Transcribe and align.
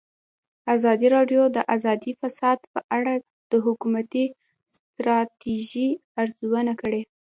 ازادي 0.75 1.07
راډیو 1.15 1.41
د 1.55 1.57
اداري 1.75 2.11
فساد 2.21 2.59
په 2.73 2.79
اړه 2.97 3.13
د 3.51 3.53
حکومتي 3.65 4.25
ستراتیژۍ 4.75 5.89
ارزونه 6.21 6.73
کړې. 6.81 7.01